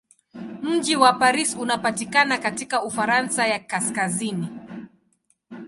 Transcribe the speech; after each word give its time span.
Mji 0.61 0.95
wa 0.95 1.13
Paris 1.13 1.55
unapatikana 1.59 2.37
katika 2.37 2.83
Ufaransa 2.83 3.47
ya 3.47 3.59
kaskazini. 3.59 4.47